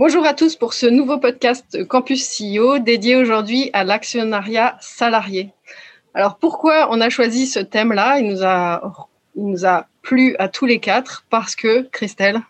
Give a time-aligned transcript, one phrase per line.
[0.00, 5.52] Bonjour à tous pour ce nouveau podcast Campus CEO dédié aujourd'hui à l'actionnariat salarié.
[6.14, 8.18] Alors pourquoi on a choisi ce thème-là?
[8.18, 8.28] Il,
[9.36, 12.40] nous a, plu à tous les quatre parce que, Christelle?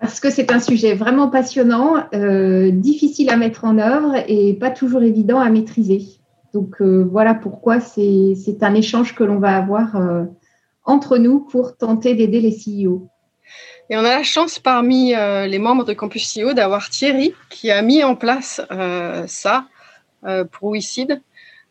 [0.00, 4.72] Parce que c'est un sujet vraiment passionnant, euh, difficile à mettre en œuvre et pas
[4.72, 6.02] toujours évident à maîtriser.
[6.54, 10.24] Donc euh, voilà pourquoi c'est un échange que l'on va avoir euh,
[10.84, 13.11] entre nous pour tenter d'aider les CEO.
[13.90, 17.70] Et on a la chance parmi euh, les membres de Campus CEO d'avoir Thierry qui
[17.70, 19.66] a mis en place euh, ça
[20.24, 21.20] euh, pour WeSeed.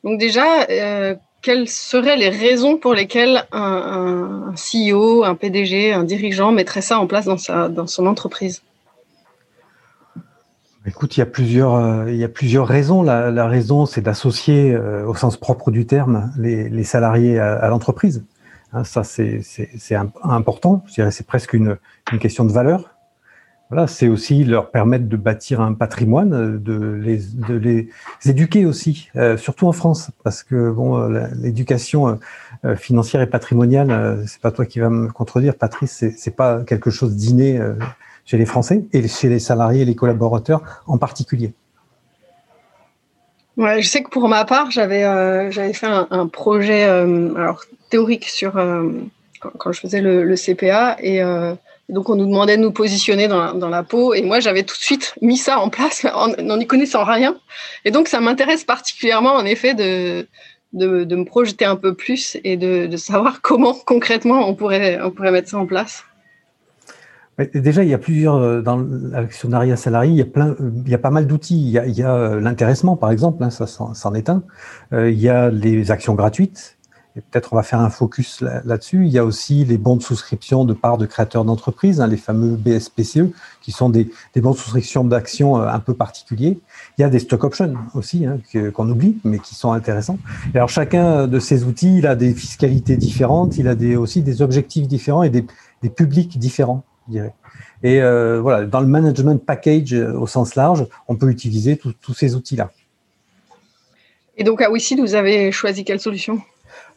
[0.03, 0.66] Donc déjà,
[1.44, 7.06] quelles seraient les raisons pour lesquelles un, CEO, un PDG, un dirigeant mettrait ça en
[7.06, 8.64] place dans, sa, dans son entreprise?
[10.88, 13.03] Écoute, il y a plusieurs, raisons.
[13.03, 18.23] La, raison, c'est d'associer, au sens propre du terme, les, salariés à l'entreprise.
[18.73, 19.41] Hein, ça, c'est
[20.23, 20.83] important.
[20.88, 21.77] C'est presque une,
[22.19, 22.95] question de valeur.
[23.69, 27.89] Voilà, c'est aussi leur permettre de bâtir un patrimoine, de les, de les
[28.25, 31.08] éduquer aussi, euh, surtout en France, parce que bon,
[31.41, 32.19] l'éducation
[32.66, 36.63] euh, financière et patrimoniale, euh, c'est pas toi qui vas me contredire, Patrice, c'est pas
[36.63, 37.61] quelque chose d'inné
[38.25, 41.53] chez les Français et chez les salariés et les collaborateurs en particulier.
[43.56, 45.03] Ouais, je sais que pour ma part, j'avais
[45.73, 48.89] fait un, un projet alors théorique sur euh,
[49.39, 51.53] quand, je faisais le, CPA euh,
[51.90, 54.40] et donc on nous demandait de nous positionner dans la, dans la peau et moi
[54.40, 57.35] j'avais tout de suite mis ça en place en n'y connaissant rien
[57.85, 60.25] et donc ça m'intéresse particulièrement en effet de,
[60.74, 65.12] de, me projeter un peu plus et de, de, savoir comment concrètement on pourrait, on
[65.12, 66.03] pourrait mettre ça en place.
[67.56, 70.94] Déjà, il y a plusieurs, euh, dans l'actionnariat salarié, il y a, plein, il y
[70.94, 71.59] a pas mal d'outils.
[71.59, 74.44] Il y a, l'intéressement, par exemple, hein, ça c'en est un.
[74.91, 76.78] il y a les actions gratuites,
[77.17, 79.05] et peut-être on va faire un focus là-dessus.
[79.05, 82.17] Il y a aussi les bons de souscription de part de créateurs d'entreprises, hein, les
[82.17, 86.59] fameux BSPCE, qui sont des, des bons de souscription d'actions euh, un peu particuliers.
[86.97, 88.39] Il y a des stock options aussi, hein,
[88.73, 90.19] qu'on oublie, mais qui sont intéressants.
[90.53, 94.41] Et alors chacun de ces outils, il a des fiscalités différentes, il a aussi des
[94.41, 95.45] objectifs différents et des,
[95.89, 97.33] publics différents, je dirais.
[97.83, 102.13] Et euh, voilà, dans le management package euh, au sens large, on peut utiliser tous
[102.13, 102.69] ces outils-là.
[104.38, 106.41] Et donc à WeSeed, vous avez choisi quelle solution?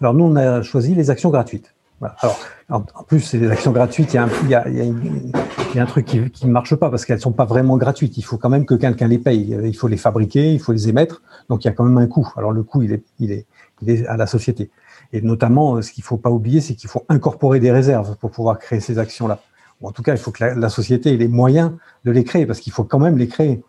[0.04, 1.74] Alors nous, on a choisi les actions gratuites.
[2.02, 2.38] Alors,
[2.68, 4.12] en plus, c'est des actions gratuites.
[4.12, 8.18] Il y a un, truc qui ne marche pas parce qu'elles sont pas vraiment gratuites.
[8.18, 9.58] Il faut quand même que quelqu'un les paye.
[9.64, 11.22] Il faut les fabriquer, il faut les émettre.
[11.48, 12.30] Donc, il y a quand même un coût.
[12.36, 13.46] Alors, le coût, il est,
[14.06, 14.70] à la société.
[15.14, 18.58] Et notamment, ce qu'il faut pas oublier, c'est qu'il faut incorporer des réserves pour pouvoir
[18.58, 19.40] créer ces actions-là.
[19.82, 21.72] En tout cas, il faut que la société ait les moyens
[22.04, 23.62] de les créer parce qu'il faut quand même les créer.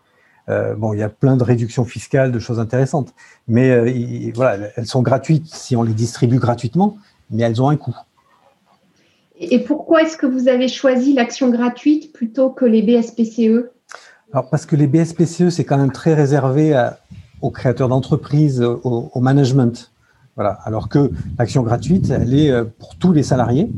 [0.49, 3.13] Euh, bon, il y a plein de réductions fiscales, de choses intéressantes,
[3.47, 6.97] mais euh, voilà, elles sont gratuites si on les distribue gratuitement,
[7.31, 7.95] mais elles ont un coût.
[9.39, 13.69] Et pourquoi est-ce que vous avez choisi l'action gratuite plutôt que les BSPCE
[14.31, 16.73] Alors parce que les BSPCE c'est quand même très réservé
[17.41, 19.91] aux créateurs d'entreprises, au, au, management.
[20.35, 20.51] Voilà.
[20.63, 23.69] Alors que l'action gratuite, elle est euh, pour tous les salariés.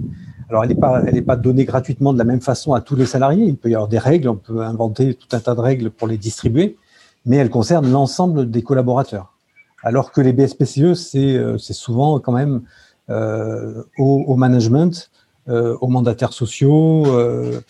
[0.49, 2.95] Alors, elle n'est pas, elle n'est pas donnée gratuitement de la même façon à tous
[2.95, 3.45] les salariés.
[3.45, 6.07] Il peut y avoir des règles, on peut inventer tout un tas de règles pour
[6.07, 6.77] les distribuer,
[7.25, 9.33] mais elle concerne l'ensemble des collaborateurs.
[9.83, 12.61] Alors que les BSPCE, c'est, euh, c'est souvent quand même
[13.09, 15.11] euh, au, au, management,
[15.47, 17.61] euh, aux mandataires sociaux, euh,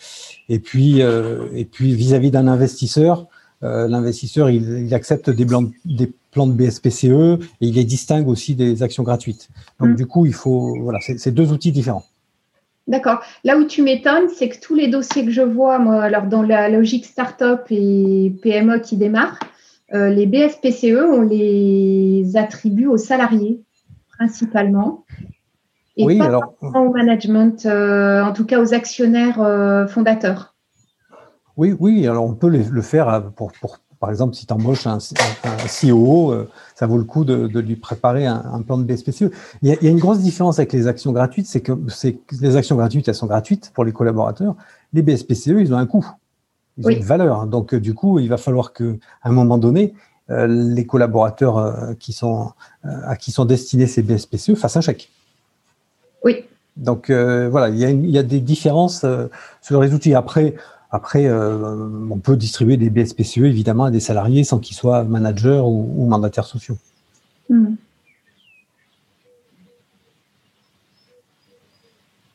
[0.48, 3.26] et puis et puis vis-à-vis d'un investisseur,
[3.62, 8.56] l'investisseur il, il, accepte des, blancs, des plans de BSPCE et il les distingue aussi
[8.56, 9.48] des actions gratuites.
[9.78, 9.94] Donc mmh.
[9.94, 12.04] du coup, il faut voilà, c'est deux outils différents.
[12.88, 13.20] D'accord.
[13.44, 16.42] Là où tu m'étonnes, c'est que tous les dossiers que je vois, moi, alors dans
[16.42, 19.38] la logique start-up et PME qui démarre,
[19.94, 23.60] euh, les BSPCE, on les attribue aux salariés
[24.18, 25.04] principalement.
[25.98, 26.54] Et oui, pas alors...
[26.62, 30.54] au management, euh, en tout cas aux actionnaires euh, fondateurs.
[31.56, 34.98] Oui, oui, alors on peut le faire pour, pour par exemple, si tu embauches un,
[35.44, 38.84] un, CEO, euh, ça vaut le coup de, de lui préparer un, un, plan de
[38.84, 39.30] BSPCE.
[39.62, 41.72] Il y, a, il y, a, une grosse différence avec les actions gratuites, c'est que
[42.40, 44.54] les actions gratuites, elles sont gratuites pour les collaborateurs.
[44.92, 46.08] Les BSPCE, ils ont un coût,
[46.76, 46.94] ils oui.
[46.94, 47.46] ont une valeur.
[47.46, 49.94] Donc, euh, du coup, il va falloir que, à un moment donné,
[50.30, 52.52] euh, les collaborateurs qui sont,
[52.84, 55.10] à qui sont destinés ces BSPCE fassent un chèque.
[56.24, 56.44] Oui.
[56.76, 59.04] Donc, voilà, il y, a il y a des différences
[59.60, 60.14] sur les outils.
[60.14, 60.54] Après,
[60.90, 66.06] Après, on peut distribuer des BSPCE évidemment à des salariés sans qu'ils soient managers ou,
[66.08, 66.78] mandataires sociaux.
[67.50, 67.74] Hmm.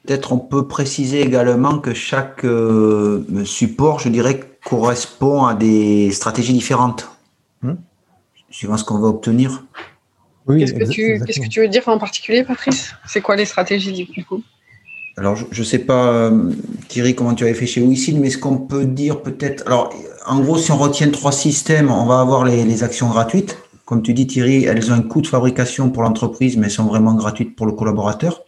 [0.06, 6.54] Peut-être on peut préciser également que chaque euh, support, je dirais, correspond à des stratégies
[6.54, 7.10] différentes,
[7.62, 7.76] hmm.
[8.52, 9.64] suivant ce qu'on va obtenir.
[10.48, 12.94] qu'est-ce que tu veux dire en particulier, Patrice?
[13.08, 14.44] C'est quoi les stratégies du coup?
[15.16, 16.52] Alors, je ne sais pas, euh,
[16.88, 19.64] Thierry, comment tu avais fait chez WeSeed, mais ce qu'on peut dire peut-être.
[19.68, 19.94] Alors,
[20.26, 23.58] en gros, si on retient trois systèmes, on va avoir les, les actions gratuites.
[23.86, 26.86] Comme tu dis, Thierry, elles ont un coût de fabrication pour l'entreprise, mais elles sont
[26.86, 28.44] vraiment gratuites pour le collaborateur.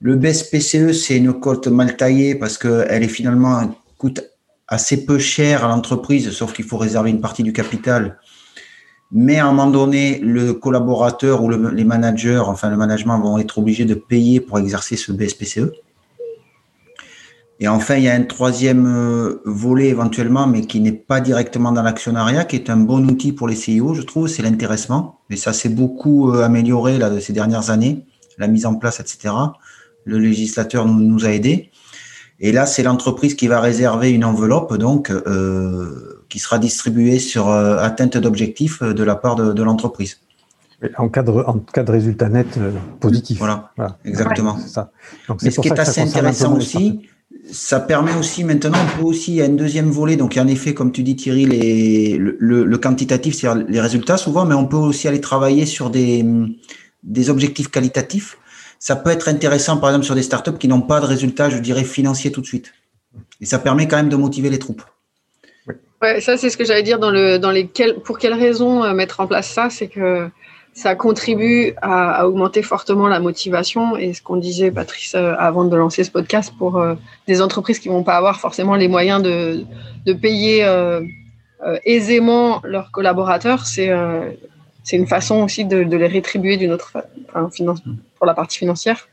[0.00, 4.20] Le BSPCE, c'est une cote mal taillée parce qu'elle est finalement coûte
[4.68, 8.18] assez peu cher à l'entreprise, sauf qu'il faut réserver une partie du capital.
[9.14, 13.58] Mais à un moment donné, le collaborateur ou les managers, enfin le management, vont être
[13.58, 15.72] obligés de payer pour exercer ce BSPCE.
[17.60, 21.70] Et enfin, il y a un troisième euh, volet éventuellement, mais qui n'est pas directement
[21.70, 25.20] dans l'actionnariat, qui est un bon outil pour les CIO, je trouve, c'est l'intéressement.
[25.30, 28.04] Et ça s'est beaucoup euh, amélioré là, de ces dernières années,
[28.38, 29.32] la mise en place, etc
[30.04, 31.70] le législateur nous, a aidés.
[32.44, 37.48] Et là, c'est l'entreprise qui va réserver une enveloppe, donc, euh, qui sera distribuée sur
[37.48, 40.20] euh, atteinte d'objectifs euh, de la part de, l'entreprise.
[40.98, 42.58] En cas, de, en cas de résultat net
[43.00, 43.38] positif.
[43.38, 43.70] Voilà,
[44.04, 44.58] exactement.
[44.58, 44.90] ça.
[45.42, 47.08] Mais ce qui est assez intéressant aussi,
[47.50, 50.46] ça permet aussi maintenant, on peut aussi, il y a un deuxième volet, donc en
[50.46, 54.66] effet, comme tu dis Thierry, les, le, le quantitatif, c'est les résultats souvent, mais on
[54.66, 56.22] peut aussi aller travailler sur des,
[57.04, 58.36] des objectifs qualitatifs
[58.84, 61.56] ça peut être intéressant, par exemple, sur des startups qui n'ont pas de résultats, je
[61.56, 62.74] dirais, financiers tout de suite.
[63.40, 64.82] Et ça permet quand même de motiver les troupes.
[66.02, 67.64] Ouais, ça, c'est ce que j'allais dire dans, le, dans les
[68.04, 70.28] pour quelles raisons euh, mettre en place ça, c'est que
[70.74, 75.74] ça contribue à, augmenter fortement la motivation et ce qu'on disait, Patrice, euh, avant de
[75.74, 76.94] lancer ce podcast, pour euh,
[77.26, 79.64] des entreprises qui vont pas avoir forcément les moyens de,
[80.04, 80.62] de payer
[81.86, 83.88] aisément leurs collaborateurs, c'est
[84.92, 86.98] une façon aussi de, les rétribuer d'une autre
[87.30, 87.48] enfin,
[88.24, 89.06] pour la partie financière.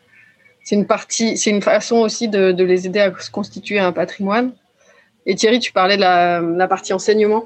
[0.64, 4.54] C'est une partie, c'est une façon aussi de, les aider à se constituer un patrimoine.
[5.26, 7.44] Et Thierry, tu parlais de la, partie enseignement.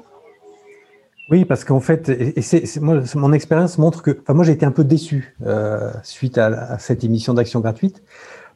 [1.28, 4.70] Oui, parce qu'en fait, et moi, mon expérience montre que, enfin, moi, j'ai été un
[4.70, 8.00] peu déçu euh, suite à, cette émission d'action gratuite,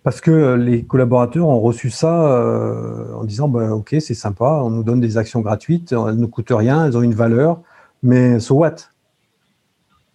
[0.04, 4.70] parce que les collaborateurs ont reçu ça euh, en disant, bah, ok, c'est sympa, on
[4.70, 7.60] nous donne des actions gratuites, elles ne coûtent rien, elles ont une valeur,
[8.04, 8.89] mais so what?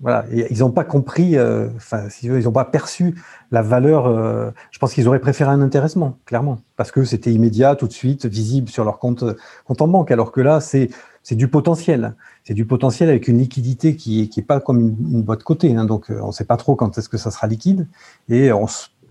[0.02, 3.16] Voilà, ils n'ont pas compris, euh, enfin, ils n'ont pas perçu
[3.52, 4.08] la valeur.
[4.08, 7.94] Euh, je pense qu'ils auraient préféré un intéressement, clairement, parce que c'était immédiat, tout de
[7.94, 9.24] suite, visible sur leur compte,
[9.64, 10.12] compte en banque.
[10.12, 10.90] Alors que là, c'est
[11.32, 12.16] du potentiel.
[12.44, 15.74] C'est du potentiel avec une liquidité qui est, qui pas comme une, boîte cotée.
[15.74, 17.88] Hein, donc, euh, on ne sait pas trop quand est-ce que ça sera liquide,
[18.28, 18.66] et on,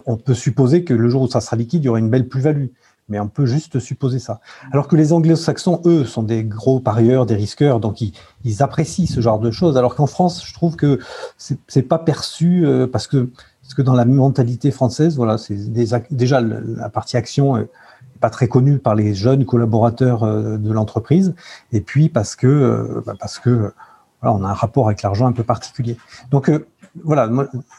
[0.04, 2.28] on peut supposer que le jour où ça sera liquide, il y aura une belle
[2.28, 2.66] plus-value
[3.08, 4.40] mais on peut juste supposer ça.
[4.72, 9.20] Alors que les anglo-saxons, eux, sont des gros parieurs, des risqueurs, donc ils, apprécient ce
[9.20, 9.76] genre de choses.
[9.76, 10.98] Alors qu'en France, je trouve que
[11.36, 13.30] c'est pas perçu euh, parce que
[13.62, 15.56] parce que dans la mentalité française, voilà, c'est
[16.10, 17.66] déjà la partie action n'est
[18.20, 21.34] pas très connue par les jeunes collaborateurs euh, de l'entreprise,
[21.72, 23.72] et puis parce que euh, bah, parce que
[24.22, 25.98] on a un rapport avec l'argent un peu particulier.
[26.30, 26.50] Donc
[27.02, 27.28] voilà,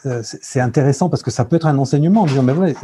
[0.04, 2.74] euh, c'est intéressant parce que ça peut être un enseignement en disant, mais voilà,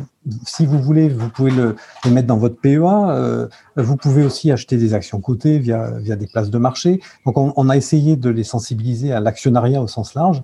[0.46, 1.76] si vous voulez, vous pouvez le,
[2.10, 2.78] mettre dans votre PEA.
[2.78, 7.00] Euh, vous pouvez aussi acheter des actions cotées via, via des places de marché.
[7.26, 10.42] Donc, on, a essayé de les sensibiliser à l'actionnariat au sens large,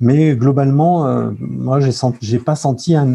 [0.00, 3.12] mais globalement, euh, moi, j'ai j'ai pas senti un,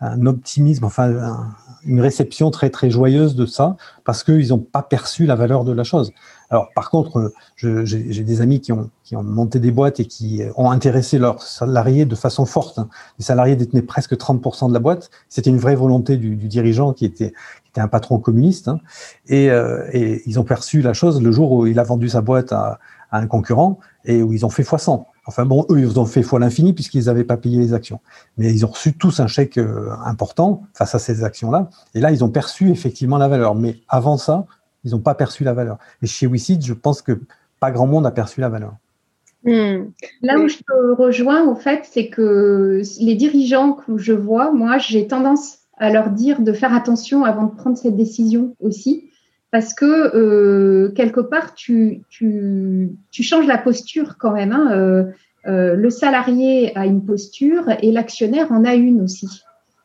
[0.00, 1.52] un optimisme, enfin,
[1.84, 5.72] une réception très très joyeuse de ça, parce qu'ils n'ont pas perçu la valeur de
[5.72, 6.12] la chose.
[6.50, 10.42] Alors, par contre, j'ai des amis qui ont, qui ont monté des boîtes et qui
[10.56, 12.80] ont intéressé leurs salariés de façon forte.
[13.18, 15.10] Les salariés détenaient presque 30% de la boîte.
[15.28, 17.30] C'était une vraie volonté du, du, dirigeant qui était,
[17.62, 18.66] qui était un patron communiste.
[18.66, 18.80] Hein.
[19.28, 22.20] Et, euh, et, ils ont perçu la chose le jour où il a vendu sa
[22.20, 22.80] boîte à,
[23.12, 25.06] à un concurrent et où ils ont fait fois 100.
[25.30, 28.00] Enfin bon, eux, ils ont fait fois l'infini puisqu'ils n'avaient pas payé les actions.
[28.36, 31.70] Mais ils ont reçu tous un chèque euh, important face à ces actions-là.
[31.94, 33.54] Et là, ils ont perçu effectivement la valeur.
[33.54, 34.44] Mais avant ça,
[34.82, 35.78] ils n'ont pas perçu la valeur.
[36.02, 37.20] Et chez WeSeed, je pense que
[37.60, 38.72] pas grand monde a perçu la valeur.
[39.44, 39.92] Hmm.
[40.20, 44.78] Là où je te rejoins, en fait, c'est que les dirigeants que je vois, moi,
[44.78, 49.09] j'ai tendance à leur dire de faire attention avant de prendre cette décision aussi,
[49.50, 54.52] parce que euh, quelque part, tu, tu, tu, changes la posture quand même.
[54.52, 54.70] Hein.
[54.72, 55.04] Euh,
[55.46, 59.28] euh, le salarié a une posture et l'actionnaire en a une aussi.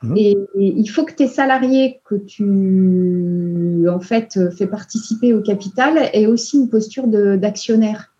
[0.03, 0.13] Mmh.
[0.17, 6.27] Et, il faut que tes salariés que tu en fait fais participer au capital aient
[6.27, 8.11] aussi une posture d'actionnaire.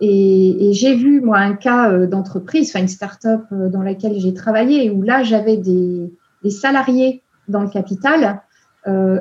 [0.00, 4.18] Et, et j'ai vu moi un cas euh, d'entreprise, enfin une start-up euh, dans laquelle
[4.18, 6.12] j'ai travaillé où là j'avais des,
[6.44, 8.40] des, salariés dans le capital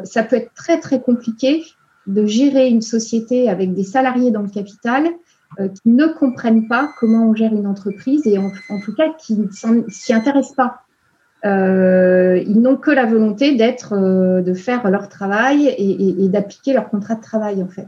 [0.03, 1.63] ça peut être très très compliqué
[2.05, 5.07] de gérer une société avec des salariés dans le capital
[5.57, 8.51] qui ne comprennent pas comment on gère une entreprise et en,
[8.83, 9.47] tout cas qui ne
[9.89, 10.81] s'y intéressent pas.
[11.43, 17.21] ils n'ont que la volonté d'être, de faire leur travail et d'appliquer leur contrat de
[17.21, 17.87] travail en fait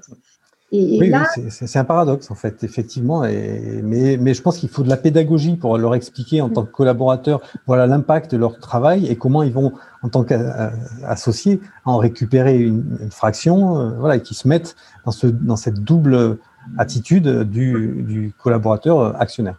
[0.72, 1.12] oui,
[1.50, 3.26] c'est un paradoxe en fait, effectivement.
[3.26, 6.64] Et, mais, mais je pense qu'il faut de la pédagogie pour leur expliquer en tant
[6.64, 9.74] que collaborateurs, voilà l'impact de leur travail et comment ils vont,
[10.04, 15.28] en tant qu'associés, en récupérer une, fraction, euh, voilà, et qui se mettent dans, ce,
[15.28, 16.38] dans cette double
[16.78, 19.56] attitude du, du collaborateur actionnaire.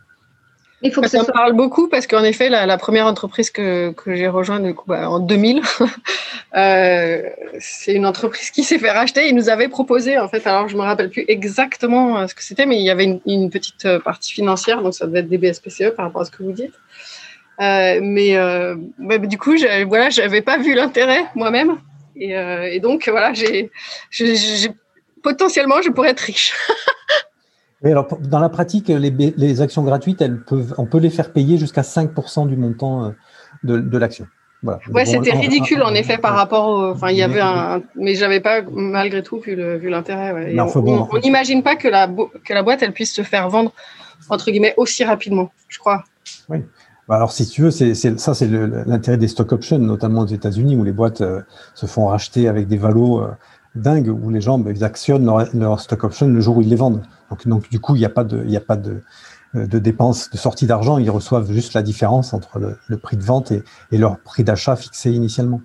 [0.83, 4.15] Il faut que ça, me parle beaucoup parce qu'en effet, la, première entreprise que, que
[4.15, 5.61] j'ai rejointe du coup, bah, en 2000,
[6.57, 7.23] euh,
[7.59, 9.29] c'est une entreprise qui s'est fait racheter.
[9.29, 12.43] Ils nous avaient proposé, en fait, alors je me rappelle plus exactement euh, ce que
[12.43, 15.39] c'était, mais il y avait une, petite euh, partie financière, donc ça devait être des
[15.39, 16.75] BSPCE par rapport à ce que vous dites.
[17.61, 18.37] Euh, mais
[18.99, 19.55] bah, du coup,
[19.87, 21.77] voilà, j'avais pas vu l'intérêt moi-même,
[22.17, 23.71] et, et, donc voilà, j'ai
[25.23, 26.55] potentiellement je pourrais être riche.
[27.83, 31.33] Oui, alors dans la pratique, les, les, actions gratuites, elles peuvent, on peut les faire
[31.33, 33.11] payer jusqu'à 5% du montant euh,
[33.65, 34.27] de, de l'action.
[34.63, 34.81] Voilà.
[34.93, 36.91] Ouais, c'était ridicule en effet par rapport au.
[36.91, 37.81] Enfin, il y avait un.
[37.95, 39.57] Mais j'avais pas malgré tout vu
[39.89, 40.33] l'intérêt.
[40.33, 40.61] Ouais.
[40.61, 42.07] on n'imagine pas que la,
[42.45, 43.73] que la boîte elle puisse se faire vendre
[44.29, 46.05] entre guillemets aussi rapidement, je crois.
[46.49, 46.59] Oui.
[47.09, 50.77] Bah, alors, si tu veux, c'est, ça, c'est l'intérêt des stock options, notamment aux États-Unis,
[50.77, 51.41] où les boîtes euh,
[51.75, 53.31] se font racheter avec des valos euh,
[53.75, 56.69] dingues, où les gens bah, ils actionnent leur, leur stock option le jour où ils
[56.69, 57.03] les vendent.
[57.47, 59.03] Donc, du coup, il n'y a pas de, il a pas de,
[59.55, 60.99] de dépenses, de sortie d'argent.
[60.99, 63.63] Ils reçoivent juste la différence entre le, prix de vente et,
[63.99, 65.61] leur prix d'achat fixé initialement.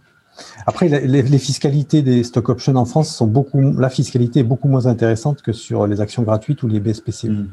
[0.67, 4.85] Après, les, fiscalités des stock options en France sont beaucoup, la fiscalité est beaucoup moins
[4.85, 7.29] intéressante que sur les actions gratuites ou les BSPC.
[7.29, 7.47] Mm.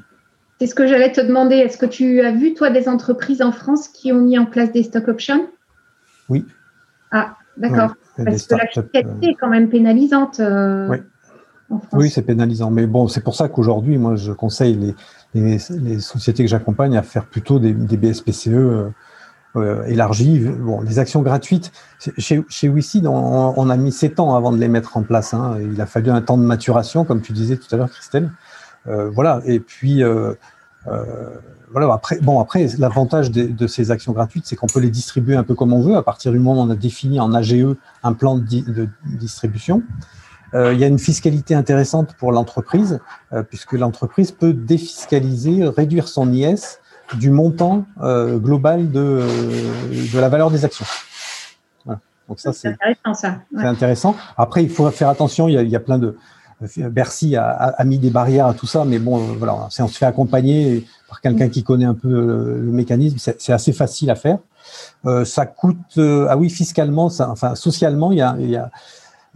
[0.59, 1.57] C'est ce que j'allais te demander.
[1.57, 4.73] Est-ce que tu as vu, toi, des entreprises en France qui ont mis en place
[4.73, 5.49] des stock options?
[6.29, 6.47] Oui.
[7.11, 7.95] Ah, d'accord.
[8.17, 10.41] Parce que la fiscalité est quand même pénalisante.
[10.41, 10.99] Euh, oui.
[11.93, 12.71] Oui, c'est pénalisant.
[12.71, 14.95] Mais bon, c'est pour ça qu'aujourd'hui, moi, je conseille
[15.35, 15.59] les,
[15.99, 18.91] sociétés que j'accompagne à faire plutôt des, BSPCE euh,
[19.57, 20.41] euh, élargis.
[20.41, 21.73] Bon, les actions gratuites,
[22.19, 25.35] chez, chez WICID, on, a mis sept ans avant de les mettre en place.
[25.35, 25.59] Hein.
[25.61, 28.31] Il a fallu un temps de maturation, comme tu disais tout à l'heure, Christelle.
[28.87, 29.43] Euh, voilà.
[29.45, 30.35] Et puis, euh,
[30.87, 31.05] euh
[31.71, 31.93] voilà.
[31.93, 35.55] Après, bon, après, l'avantage de, ces actions gratuites, c'est qu'on peut les distribuer un peu
[35.55, 37.65] comme on veut à partir du moment où on a défini en AGE
[38.03, 39.83] un plan de distribution.
[40.55, 43.01] Euh, il y a une fiscalité intéressante pour l'entreprise,
[43.33, 46.79] euh, puisque l'entreprise peut défiscaliser, réduire son IS
[47.15, 49.23] du montant euh, global de,
[50.13, 50.87] de la valeur des actions.
[51.85, 52.01] Voilà.
[52.29, 53.15] Donc ça, c'est intéressant.
[53.15, 53.39] Ça.
[53.57, 54.17] C'est intéressant.
[54.37, 55.49] Après, il faut faire attention.
[55.49, 56.17] Il y a, il y a plein de
[56.77, 60.07] Bercy a, a, mis des barrières à tout ça, mais bon, voilà, on se fait
[60.07, 63.17] accompagner par quelqu'un qui connaît un peu le, mécanisme.
[63.19, 64.39] C'est assez facile à faire.
[65.07, 68.67] Euh, ça coûte, ah oui, fiscalement, ça, enfin socialement, il y a, il y a
[68.67, 68.69] euh,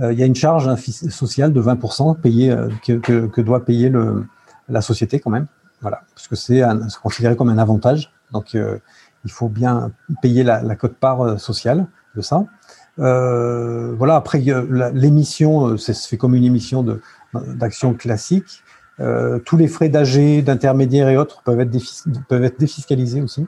[0.00, 3.88] il y a une charge sociale de 20% payée, euh, que, que, que, doit payer
[3.88, 4.26] le,
[4.68, 5.46] la société quand même.
[5.80, 6.62] Voilà, parce que c'est
[7.02, 8.12] considéré comme un avantage.
[8.32, 8.78] Donc, euh,
[9.24, 9.90] il faut bien
[10.22, 12.46] payer la, la cote-part sociale de ça.
[12.98, 14.42] Euh, voilà, après,
[14.94, 16.84] l'émission, ça se fait comme une émission
[17.34, 18.62] d'action classique.
[19.00, 21.76] Euh, tous les frais d'AG, d'intermédiaires et autres peuvent être,
[22.28, 23.46] peuvent être défiscalisés aussi.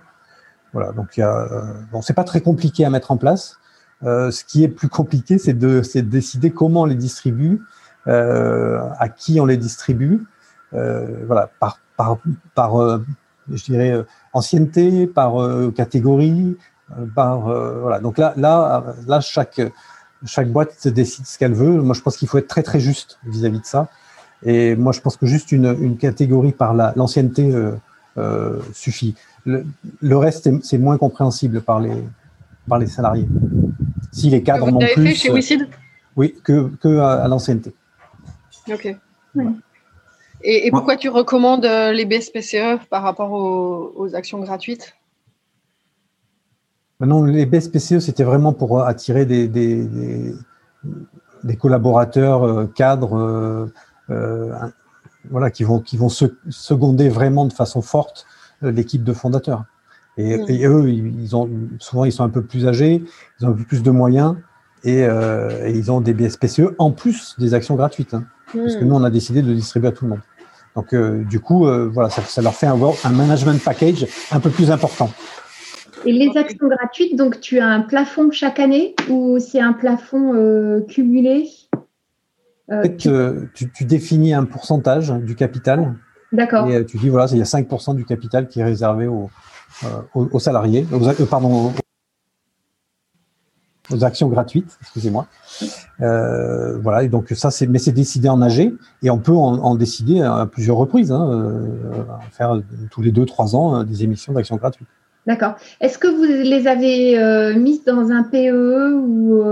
[0.75, 1.49] Voilà, donc il y a,
[1.91, 3.58] bon, c'est pas très compliqué à mettre en place.
[4.05, 7.61] Euh, ce qui est plus compliqué, c'est de, de, décider comment on les distribue,
[8.07, 10.25] euh, à qui on les distribue,
[10.75, 12.19] euh, voilà, par, par,
[12.55, 13.01] par
[13.53, 15.35] je dirais, ancienneté, par
[15.75, 16.57] catégorie,
[17.15, 17.99] par voilà.
[17.99, 19.61] Donc là, là, là, chaque
[20.25, 21.81] chaque boîte décide ce qu'elle veut.
[21.83, 23.89] Moi, je pense qu'il faut être très très juste vis-à-vis de ça.
[24.45, 27.53] Et moi, je pense que juste une, catégorie par l'ancienneté
[28.73, 29.17] suffit.
[29.45, 29.65] Le,
[30.01, 32.05] le reste, c'est moins compréhensible par les
[32.69, 33.27] par les salariés.
[34.19, 35.09] Si les cadres n'ont plus.
[35.09, 35.69] Fait chez WICID
[36.17, 37.73] Oui, que, que à, l'ancienneté.
[38.69, 38.97] Ok.
[40.43, 44.95] Et, pourquoi tu recommandes euh, les BSPCE par rapport aux, actions gratuites?
[47.01, 49.87] Non, les BSPCE, c'était vraiment pour attirer des, des,
[51.45, 53.71] des, collaborateurs euh, cadres
[54.11, 54.53] euh,
[55.31, 58.27] voilà, qui vont, qui vont seconder vraiment de façon forte
[58.63, 59.65] l'équipe de fondateurs.
[60.19, 60.51] Mm.
[60.51, 61.49] Et, eux, ils ont
[61.79, 63.03] souvent ils sont un peu plus âgés,
[63.41, 64.37] ils ont un peu plus de moyens
[64.85, 68.15] et, euh, ils ont des BSPCE en plus des actions gratuites.
[68.15, 68.89] Hein, Parce que mm.
[68.89, 70.23] nous, on a décidé de distribuer à tout le monde.
[70.75, 74.41] Donc, euh, du coup, euh, voilà, ça, ça, leur fait avoir un management package un
[74.41, 75.11] peu plus important.
[76.05, 80.85] Et les actions gratuites, donc tu as un plafond chaque année ou c'est un plafond
[80.89, 81.49] cumulé?
[82.71, 83.11] En fait, tu,
[83.75, 85.95] tu, définis un pourcentage du capital.
[86.33, 86.69] D'accord.
[86.69, 89.31] Et tu dis, voilà, il y a 5% du capital qui est réservé aux,
[89.85, 91.73] euh, aux, salariés, aux, euh, pardon,
[93.91, 95.27] aux actions gratuites, excusez-moi.
[96.01, 98.73] Euh, voilà, et donc ça, c'est, mais c'est décidé en AG,
[99.03, 101.53] et on peut en, décider à plusieurs reprises, hein,
[102.33, 102.61] faire
[102.91, 104.89] tous les deux, trois ans des émissions d'actions gratuites.
[105.27, 105.55] D'accord.
[105.81, 109.43] Est-ce que vous les avez mises dans un PE ou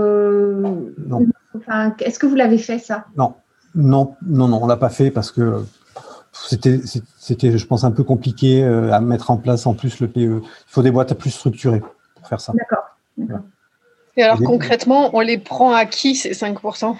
[1.07, 1.25] non.
[1.55, 3.05] Enfin, est-ce que vous l'avez fait ça?
[3.15, 3.33] Non,
[3.75, 5.63] non, non, non, on l'a pas fait parce que
[6.45, 6.79] c'était,
[7.17, 10.19] c'était, je pense, un peu compliqué à mettre en place en plus le PE.
[10.19, 11.81] Il faut des boîtes plus structurées
[12.15, 12.53] pour faire ça.
[12.53, 13.41] D'accord.
[14.15, 16.95] Et alors concrètement, on les prend à qui ces 5%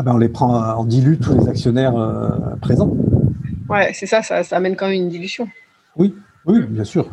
[0.00, 2.28] ah ben on les prend, en dilue tous les actionnaires euh,
[2.60, 2.96] présents.
[3.68, 5.48] Ouais, c'est ça, ça, amène quand même une dilution.
[5.96, 6.14] Oui,
[6.46, 7.10] oui, bien sûr.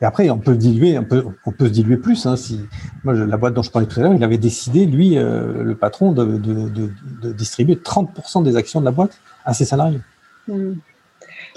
[0.00, 2.26] Et après, on peut diluer, on peut, on peut se diluer plus.
[2.26, 2.60] Hein, si
[3.02, 5.74] moi, la boîte dont je parlais tout à l'heure, il avait décidé, lui, euh, le
[5.74, 10.00] patron, de, de, distribuer 30% des actions de la boîte à ses salariés.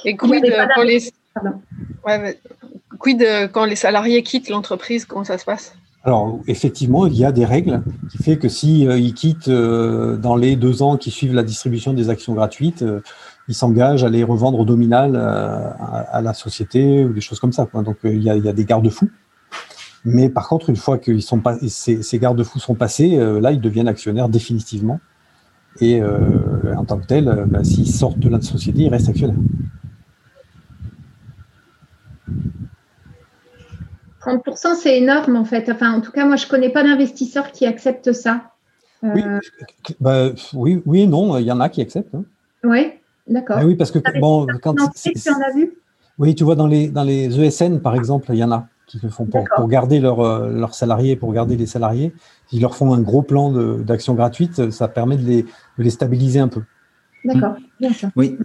[0.06, 0.44] Et quid
[0.76, 1.12] quand les...
[2.06, 2.40] Ouais,
[3.00, 5.76] quid quand les salariés quittent l'entreprise Comment ça se passe?
[6.08, 10.38] Alors, effectivement, il y a des règles qui fait que si euh, quittent euh, dans
[10.38, 13.02] les deux ans qui suivent la distribution des actions gratuites, euh,
[13.50, 17.68] il s'engage à les revendre au nominal à, la société ou des choses comme ça.
[17.74, 19.10] Donc, il y a, des garde-fous.
[20.06, 23.88] Mais par contre, une fois que sont pas, ces, garde-fous sont passés, là, ils deviennent
[23.88, 25.00] actionnaires définitivement.
[25.80, 29.36] Et en tant que tel, bah, s'ils sortent de la société, ils restent actionnaires.
[34.28, 35.70] 30%, c'est énorme en fait.
[35.70, 38.52] Enfin, en tout cas, moi, je ne connais pas d'investisseurs qui acceptent ça.
[39.04, 39.40] Euh,
[40.00, 42.14] bah, oui, oui, non, il y en a qui acceptent.
[42.16, 42.26] Hein.
[42.64, 42.92] Oui,
[43.28, 43.60] d'accord.
[43.64, 45.78] oui, parce que bon, quand en as vu
[46.18, 49.00] Oui, tu vois, dans les, dans les ESN, par exemple, il y en a qui
[49.04, 52.14] le font pour, pour garder euh, leurs salariés, pour garder les salariés.
[52.52, 56.40] Ils leur font un gros plan d'action gratuite, ça permet de les, de les stabiliser
[56.40, 56.62] un peu.
[57.26, 58.10] D'accord, bien sûr.
[58.16, 58.38] Oui.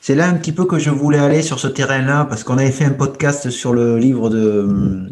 [0.00, 2.70] C'est là un petit peu que je voulais aller sur ce terrain-là, parce qu'on avait
[2.70, 5.08] fait un podcast sur le livre de,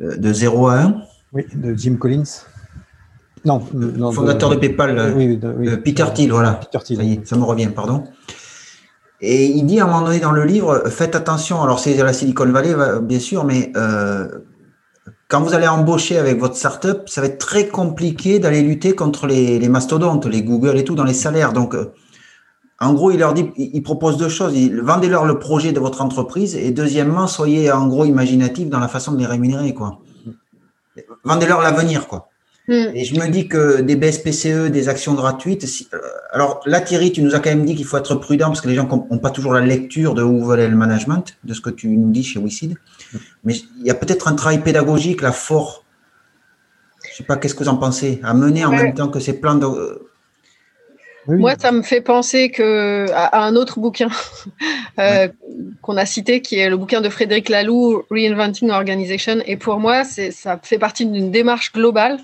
[0.00, 1.02] euh, de 0 à 1.
[1.32, 2.24] Oui, de Jim Collins.
[3.44, 6.54] Non, non fondateur de, PayPal, oui, euh, Peter Thiel, voilà.
[6.54, 7.20] Peter Thiel.
[7.24, 8.04] Ça, me revient, pardon.
[9.20, 12.12] Et il dit à un moment donné dans le livre, faites attention, alors c'est la
[12.12, 14.28] Silicon Valley, bien sûr, mais euh,
[15.28, 19.26] quand vous allez embaucher avec votre startup, ça va être très compliqué d'aller lutter contre
[19.26, 21.52] les, mastodontes, les Google et tout dans les salaires.
[21.52, 21.74] Donc,
[22.78, 24.54] en gros, il leur dit, il propose deux choses.
[24.54, 29.12] Vendez-leur le projet de votre entreprise et deuxièmement, soyez en gros imaginatif dans la façon
[29.12, 30.00] de les rémunérer, quoi.
[31.24, 32.28] Vendez-leur l'avenir, quoi.
[32.68, 32.90] Hmm.
[32.94, 35.64] Et je me dis que des BSPCE, des actions gratuites.
[35.94, 35.98] Euh,
[36.32, 38.68] alors là, Thierry, tu nous as quand même dit qu'il faut être prudent parce que
[38.68, 41.60] les gens n'ont pas toujours la lecture de où veut aller le management, de ce
[41.60, 42.76] que tu nous dis chez WICID.
[43.44, 45.84] Mais il y a peut-être un travail pédagogique là fort.
[47.08, 48.20] Je sais pas, qu'est-ce que vous en pensez?
[48.24, 50.00] À mener en même temps que ces plans de
[51.28, 54.08] moi, ça me fait penser que, à, un autre bouquin
[54.98, 55.28] euh,
[55.82, 59.38] qu'on a cité, qui est le bouquin de Frédéric Laloux, Reinventing Organization.
[59.46, 62.18] Et pour moi, ça fait partie d'une démarche globale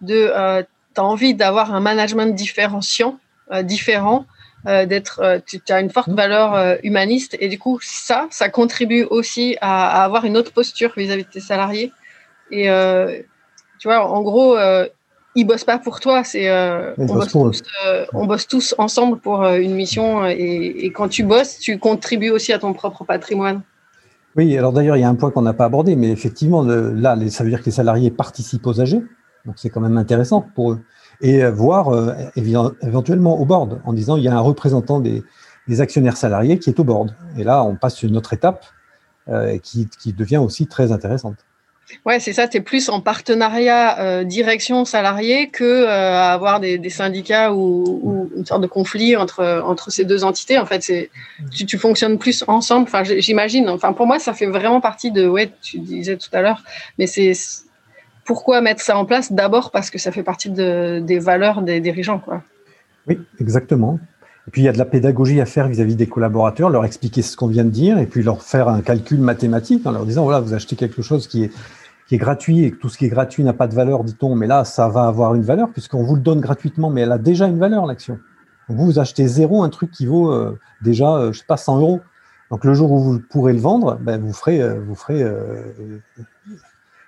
[0.00, 0.62] de, euh,
[0.94, 3.18] tu as envie d'avoir un management différenciant,
[3.52, 4.26] euh, différent,
[4.66, 7.36] euh, d'être, tu as une forte valeur humaniste.
[7.40, 11.26] Et du coup, ça, ça contribue aussi à, à avoir une autre posture vis-à-vis -vis
[11.26, 11.92] de tes salariés.
[12.50, 12.64] Et
[13.78, 14.56] tu vois, en gros,
[15.38, 16.24] ils bossent pas pour toi.
[16.24, 20.26] C'est euh, on, bosse tous, euh, on, bosse tous, ensemble pour euh, une mission.
[20.26, 23.62] Et, quand tu bosses, tu contribues aussi à ton propre patrimoine.
[24.36, 27.16] Oui, alors d'ailleurs, il y a un point qu'on n'a pas abordé, mais effectivement, là,
[27.28, 29.00] ça veut dire que les salariés participent aux AG,
[29.44, 30.80] donc c'est quand même intéressant pour eux.
[31.20, 31.90] Et voir
[32.82, 35.24] éventuellement au board, en disant il y a un représentant des,
[35.80, 37.14] actionnaires salariés qui est au board.
[37.36, 38.64] Et là, on passe une autre étape
[39.62, 41.44] qui, qui devient aussi très intéressante.
[42.04, 42.48] Ouais, c'est ça.
[42.48, 48.44] Tu es plus en partenariat euh, direction salarié que euh, avoir des, syndicats ou, une
[48.44, 50.58] sorte de conflit entre entre ces deux entités.
[50.58, 50.80] En fait,
[51.50, 52.84] tu, tu, fonctionnes plus ensemble.
[52.84, 53.68] Enfin, j'imagine.
[53.68, 55.26] Enfin, pour moi, ça fait vraiment partie de.
[55.26, 56.62] Ouais, tu disais tout à l'heure,
[56.98, 57.32] mais c'est
[58.28, 61.80] pourquoi mettre ça en place D'abord parce que ça fait partie de, des valeurs des
[61.80, 62.42] dirigeants, quoi.
[63.06, 63.98] Oui, exactement.
[64.46, 67.22] Et puis il y a de la pédagogie à faire vis-à-vis des collaborateurs, leur expliquer
[67.22, 70.24] ce qu'on vient de dire, et puis leur faire un calcul mathématique en leur disant
[70.24, 73.42] voilà, vous achetez quelque chose qui est gratuit et que tout ce qui est gratuit
[73.44, 76.20] n'a pas de valeur, dit-on, mais là, ça va avoir une valeur puisqu'on vous le
[76.20, 78.18] donne gratuitement, mais elle a déjà une valeur, l'action.
[78.68, 81.80] Vous, vous achetez zéro un truc qui vaut euh, déjà, euh, je sais pas, 100
[81.80, 82.00] euros.
[82.50, 85.24] Donc le jour où vous pourrez le vendre, ben, vous ferez, euh, vous ferez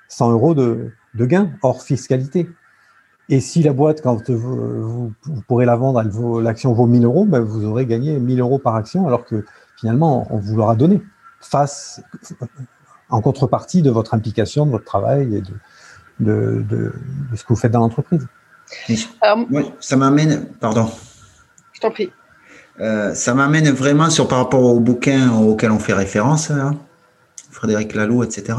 [0.08, 2.48] 100 euros de, de gain hors fiscalité.
[3.28, 7.04] Et si la boîte, quand vous, vous, pourrez la vendre, elle vaut, l'action vaut 1000
[7.04, 9.44] euros, ben vous aurez gagné 1000 euros par action, alors que
[9.78, 11.00] finalement, on vous l'aura donné
[11.40, 12.02] face,
[13.08, 15.42] en contrepartie de votre implication, de votre travail et
[16.20, 16.92] de, de,
[17.34, 18.26] ce que vous faites dans l'entreprise.
[19.80, 20.90] ça m'amène, pardon.
[21.72, 22.12] Je t'en prie.
[22.80, 26.52] Euh, ça m'amène vraiment sur par rapport au bouquin auquel on fait référence,
[27.50, 28.54] Frédéric Laloux, etc.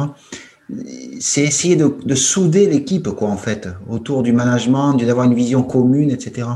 [1.20, 6.12] c'est essayer de, souder l'équipe, quoi, en fait, autour du management, d'avoir une vision commune,
[6.12, 6.48] etc.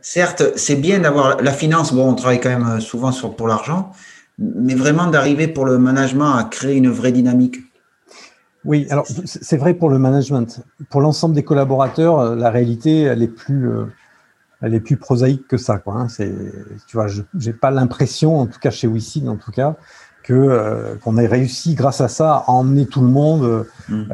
[0.00, 1.92] Certes, c'est bien d'avoir la finance.
[1.92, 3.92] Bon, on travaille quand même souvent sur, pour l'argent,
[4.38, 7.58] mais vraiment d'arriver pour le management à créer une vraie dynamique.
[8.64, 10.60] Oui, alors c'est vrai pour le management.
[10.90, 13.84] Pour l'ensemble des collaborateurs, euh, la réalité, elle est plus, euh,
[14.60, 15.78] elle est plus prosaïque que ça.
[15.78, 16.08] Quoi, hein.
[16.08, 16.34] C'est,
[16.88, 19.76] tu vois, je n'ai pas l'impression, en tout cas chez WeSeed, en tout cas,
[20.26, 24.04] que euh, qu'on ait réussi grâce à ça à emmener tout le monde, mm.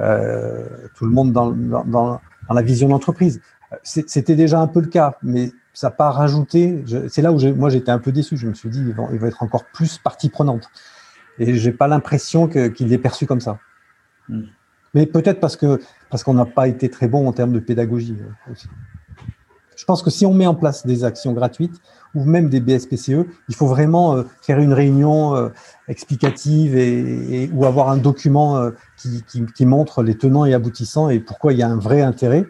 [0.95, 2.21] tout le monde dans, dans, dans
[2.55, 3.41] la vision d'entreprise.
[3.83, 6.85] C'était déjà un peu le cas, mais ça n'a pas rajouté.
[7.09, 8.37] C'est là où moi j'étais un peu déçu.
[8.37, 10.71] Je me suis dit, il va, être encore plus partie prenante.
[11.39, 13.59] Et j'ai pas l'impression qu'il l'ait perçu comme ça.
[14.29, 14.43] Hmm.
[14.95, 18.19] Mais peut-être parce que parce qu'on n'a pas été très bon en termes de pédagogie
[18.21, 18.69] euh, aussi.
[19.77, 21.81] Je pense que si on met en place des actions gratuites
[22.15, 25.49] ou même des BSPCE, il faut vraiment euh, faire une réunion euh,
[25.89, 31.53] explicative et, ou avoir un document qui, qui, montre les tenants et aboutissants et pourquoi
[31.53, 32.45] il y a un vrai intérêt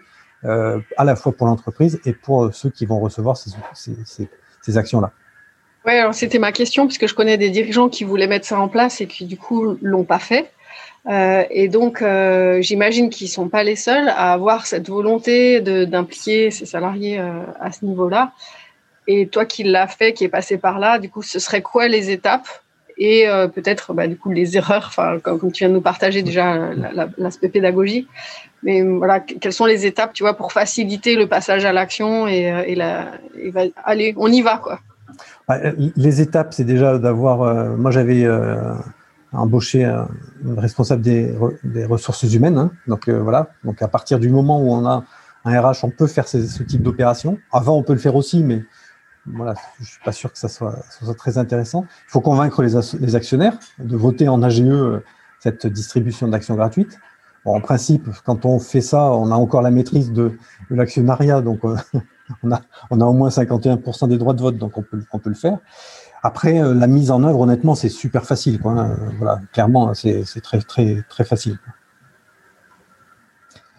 [0.45, 4.29] à la fois pour l'entreprise et pour ceux qui vont recevoir ces, ces,
[4.61, 5.13] ces actions-là.
[5.85, 8.69] Oui, alors c'était ma question, puisque je connais des dirigeants qui voulaient mettre ça en
[8.69, 10.53] place et qui du coup l'ont pas fait.
[11.09, 16.51] Euh, et donc, euh, j'imagine qu'ils sont pas les seuls à avoir cette volonté d'impliquer
[16.51, 18.33] ses salariés euh, à ce niveau-là.
[19.09, 21.89] Et toi qui l'as fait, qui est passé par là, du coup, ce serait quoi
[21.89, 22.47] les étapes
[22.99, 24.93] et peut-être bah, du coup les erreurs,
[25.25, 26.71] comme, comme, tu viens de nous partager déjà
[27.17, 28.07] l'aspect pédagogie,
[28.63, 32.75] mais voilà quelles sont les étapes, tu vois, pour faciliter le passage à l'action et,
[32.77, 33.13] la,
[33.83, 34.63] allez, on y va.
[35.49, 35.57] Bah,
[35.97, 37.39] les étapes, c'est déjà d'avoir.
[37.77, 38.25] moi, j'avais
[39.33, 40.09] embaucher un,
[40.57, 41.35] responsable des,
[41.87, 42.59] ressources humaines.
[42.59, 42.71] Hein.
[42.87, 43.51] Donc euh, voilà.
[43.65, 45.05] Donc à partir du moment où on a
[45.45, 47.39] un RH, on peut faire ce, type d'opération.
[47.51, 48.65] Avant, on peut le faire aussi, mais
[49.27, 50.85] voilà, je suis pas sûr que ça soit,
[51.17, 51.87] très intéressant.
[52.09, 55.03] Il faut convaincre les, actionnaires de voter en AGE euh,
[55.41, 56.99] cette distribution d'actions gratuites.
[57.45, 60.39] En principe, quand on fait ça, on a encore la maîtrise de,
[60.71, 61.77] de l'actionnariat, donc euh,
[62.45, 65.19] on, a, on a au moins 51% des droits de vote, donc on peut, on
[65.19, 65.59] peut le faire.
[66.23, 68.61] Après, euh, la mise en œuvre, honnêtement, c'est super facile.
[68.61, 68.73] Quoi.
[68.73, 68.97] Hein.
[69.19, 71.59] Voilà, clairement, c'est très, très, très facile.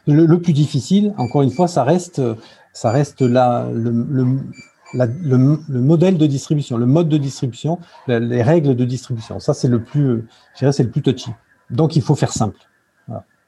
[0.06, 2.22] Le, plus difficile, encore une fois, ça reste,
[2.74, 4.38] ça reste la, le,
[4.94, 9.40] le, modèle de distribution, le mode de distribution, les règles de distribution.
[9.40, 11.32] Ça, c'est le plus, je dirais, c'est le plus touchy.
[11.70, 12.60] Donc, il faut faire simple.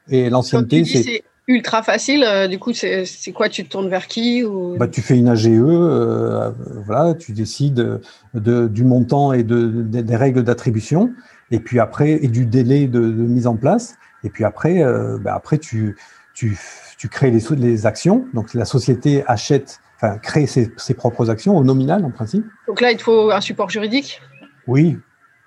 [0.07, 2.23] Et l'ancienneté, c'est ultra facile.
[2.23, 4.77] Euh, du coup, c'est quoi Tu te tournes vers qui ou...
[4.77, 6.51] bah, Tu fais une AGE, euh,
[6.85, 7.99] voilà, tu décides
[8.33, 11.13] de, du montant et de, des règles d'attribution,
[11.51, 13.95] et puis après, et du délai de, mise en place.
[14.23, 15.95] Et puis après, euh, bah, après tu,
[16.33, 16.57] tu,
[16.97, 18.25] tu crées les, les actions.
[18.33, 22.45] Donc la société achète, enfin, crée ses, ses propres actions au nominal en principe.
[22.67, 24.21] Donc là, il te faut un support juridique?
[24.67, 24.97] Oui,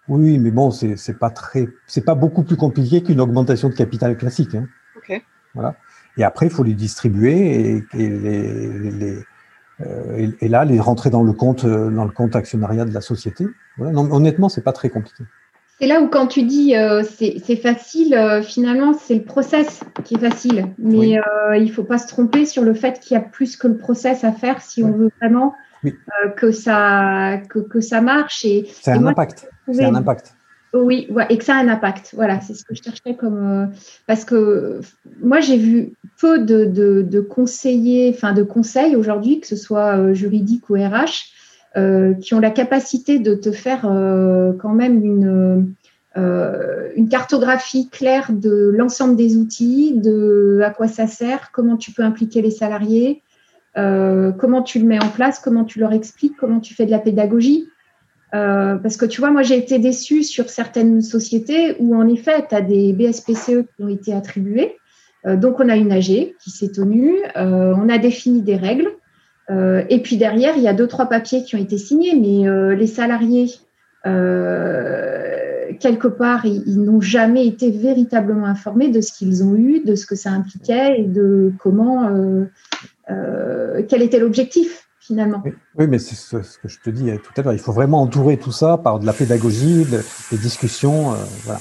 [0.08, 4.16] oui, mais bon, c'est pas très, c'est pas beaucoup plus compliqué qu'une augmentation de capital
[4.16, 4.54] classique.
[4.54, 4.66] Hein.
[4.96, 5.22] Ok.
[5.58, 5.74] Voilà.
[6.16, 9.18] Et après, il faut les distribuer et, et, les,
[9.80, 13.00] euh, et, là, les rentrer dans le compte, euh, dans le compte actionnariat de la
[13.00, 13.46] société.
[13.76, 13.92] Voilà.
[13.92, 15.24] Non, honnêtement, c'est pas très compliqué.
[15.80, 20.14] C'est là où quand tu dis euh, c'est facile, euh, finalement, c'est le process qui
[20.14, 20.66] est facile.
[20.78, 23.68] Mais euh, il faut pas se tromper sur le fait qu'il y a plus que
[23.68, 25.94] le process à faire si on veut vraiment oui.
[26.36, 28.40] que, ça, que, que, ça marche.
[28.40, 29.48] C'est un, impact.
[29.72, 30.34] C'est un impact.
[30.74, 32.12] Oui, et que ça a un impact.
[32.14, 33.38] Voilà, c'est ce que je cherchais comme.
[33.38, 33.66] Euh,
[34.06, 34.80] parce que
[35.22, 40.68] moi, j'ai vu peu de, conseillers, enfin de conseils aujourd'hui, que ce soit euh, juridique
[40.68, 41.30] ou RH,
[41.76, 45.74] euh, qui ont la capacité de te faire quand même
[46.14, 52.02] une cartographie claire de l'ensemble des outils, de à quoi ça sert, comment tu peux
[52.02, 53.22] impliquer les salariés,
[53.74, 56.98] comment tu le mets en place, comment tu leur expliques, comment tu fais de la
[56.98, 57.68] pédagogie.
[58.34, 62.44] Euh, parce que tu vois, moi j'ai été déçue sur certaines sociétés où en effet,
[62.48, 64.76] tu as des BSPCE qui ont été attribués.
[65.26, 68.90] Euh, donc on a une AG qui s'est tenue, euh, on a défini des règles.
[69.50, 72.46] Euh, et puis derrière, il y a deux, trois papiers qui ont été signés, mais
[72.46, 73.50] euh, les salariés,
[75.80, 79.94] quelque part, ils, ils n'ont jamais été véritablement informés de ce qu'ils ont eu, de
[79.96, 82.10] ce que ça impliquait et de comment,
[83.06, 85.42] quel était l'objectif finalement.
[85.76, 87.54] Oui, mais c'est ce, que je te dis tout à l'heure.
[87.54, 89.86] Il faut vraiment entourer tout ça par de la pédagogie,
[90.30, 91.12] des discussions.
[91.12, 91.60] Euh, voilà.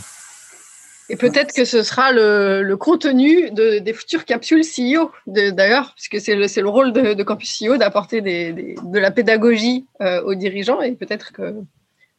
[1.10, 6.36] Et peut-être que ce sera le, contenu de, des futures capsules CEO, d'ailleurs, puisque c'est
[6.36, 10.92] le, le, rôle de, Campus CEO d'apporter des, de la pédagogie euh, aux dirigeants, et
[10.92, 11.32] peut-être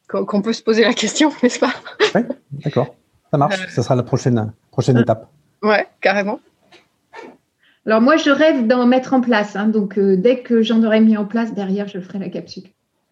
[0.08, 1.74] qu'on peut se poser la question, n'est-ce pas?
[2.14, 2.22] Oui,
[2.64, 2.94] d'accord.
[3.30, 3.68] Ça marche.
[3.68, 5.28] Ce euh, sera la prochaine, prochaine étape.
[5.62, 6.40] Ouais, carrément.
[7.88, 9.56] Alors moi, je rêve d'en mettre en place.
[9.56, 12.64] Hein, donc euh, dès que j'en aurai mis en place, derrière, je ferai la capsule.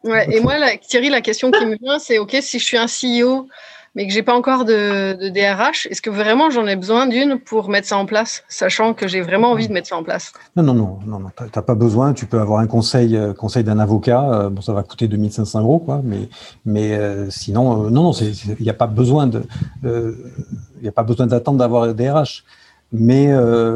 [0.04, 0.54] Ouais, et moi,
[0.86, 3.48] Thierry, la question qui me vient, c'est OK, si je suis un CEO
[3.96, 7.40] mais que j'ai pas encore de, de DRH, est-ce que vraiment j'en ai besoin d'une
[7.40, 10.34] pour mettre ça en place, sachant que j'ai vraiment envie de mettre ça en place?
[10.54, 12.12] Non, non, non, non, non t'as pas besoin.
[12.12, 14.30] Tu peux avoir un conseil, euh, conseil d'un avocat.
[14.30, 16.02] Euh, bon, ça va coûter 2500 euros, quoi.
[16.04, 16.28] Mais,
[16.66, 19.44] mais euh, sinon, non, non, il n'y a pas besoin de,
[19.82, 22.44] il n'y a pas besoin d'attendre d'avoir un DRH.
[22.92, 23.28] Mais,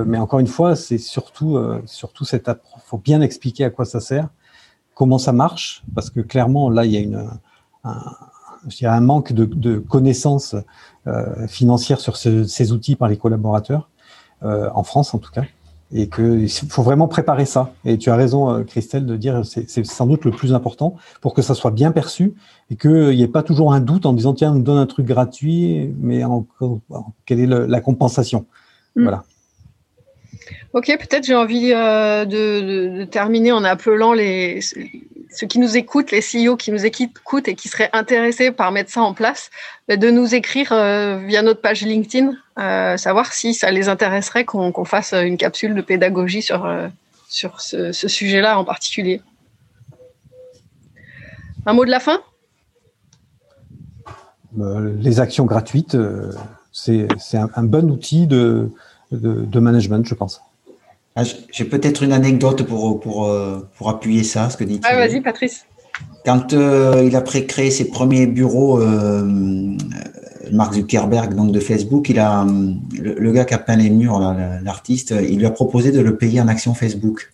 [0.07, 2.51] mais encore une fois, c'est surtout, surtout cette,
[2.85, 4.29] faut bien expliquer à quoi ça sert,
[4.95, 7.29] comment ça marche, parce que clairement, là, il y a une,
[7.85, 8.15] un,
[8.67, 10.55] il y a un manque de, de connaissances
[11.07, 13.89] euh, financières sur ce, ces outils par les collaborateurs,
[14.43, 15.45] euh, en France en tout cas,
[15.93, 17.73] et qu'il faut vraiment préparer ça.
[17.85, 20.95] Et tu as raison, euh, Christelle, de dire c'est c'est sans doute le plus important
[21.21, 22.35] pour que ça soit bien perçu
[22.71, 24.87] et qu'il n'y ait pas toujours un doute en disant tiens, on me donne un
[24.87, 26.47] truc gratuit, mais en,
[27.25, 28.47] quelle est la compensation?
[28.97, 29.03] Mmh.
[29.03, 29.25] Voilà.
[30.73, 35.77] Ok, peut-être j'ai envie euh, de, de, de, terminer en appelant les, ceux qui nous
[35.77, 39.51] écoutent, les CEO qui nous écoutent et qui seraient intéressés par mettre ça en place,
[39.89, 44.71] de nous écrire euh, via notre page LinkedIn, euh, savoir si ça les intéresserait qu'on
[44.71, 46.71] qu fasse une capsule de pédagogie sur,
[47.29, 49.23] sur ce, ce sujet-là en particulier.
[51.67, 52.21] Un mot de la fin?
[54.57, 55.97] Les actions gratuites,
[56.85, 58.71] c'est un, un, bon outil de,
[59.13, 60.43] de, de management, je pense.
[61.17, 64.95] Ah, j'ai peut-être une anecdote pour, pour, euh, pour appuyer ça, ce que dit Ah,
[64.95, 65.67] vas-y, Patrice.
[66.25, 69.77] Quand euh, il a créé ses premiers bureaux, euh,
[70.53, 72.47] Mark Zuckerberg, donc de Facebook, il a,
[72.99, 74.21] le, le gars qui a peint les murs,
[74.63, 77.33] l'artiste, il lui a proposé de le payer en action Facebook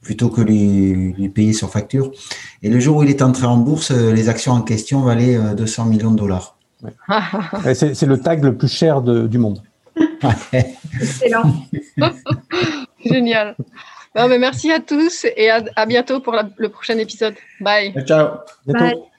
[0.00, 2.10] plutôt que les, les payer sur facture.
[2.62, 5.86] Et le jour où il est entré en bourse, les actions en question valaient 200
[5.86, 6.58] millions de dollars.
[6.84, 7.74] Ouais.
[7.74, 9.62] C'est le tag le plus cher de, du monde.
[10.52, 11.52] Excellent.
[13.04, 13.54] Génial.
[14.16, 17.34] Non, mais merci à tous et à, à bientôt pour la, le prochain épisode.
[17.60, 17.92] Bye.
[18.06, 18.38] Ciao.
[18.66, 18.84] Bientôt.
[18.84, 19.13] Bye.